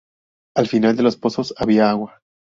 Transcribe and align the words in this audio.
Al 0.57 0.67
final 0.67 0.95
de 0.97 1.03
los 1.03 1.15
pozos 1.15 1.53
había 1.59 1.91
agua. 1.91 2.23